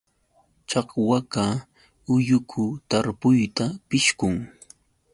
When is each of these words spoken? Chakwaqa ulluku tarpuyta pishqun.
Chakwaqa 0.69 1.43
ulluku 2.13 2.63
tarpuyta 2.89 3.65
pishqun. 3.87 4.35